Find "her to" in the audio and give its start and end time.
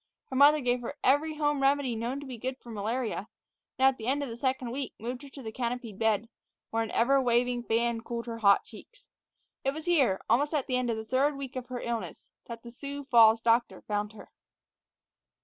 5.21-5.43